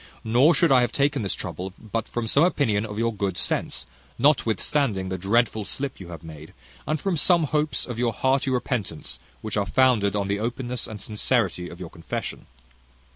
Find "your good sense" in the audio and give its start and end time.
2.97-3.85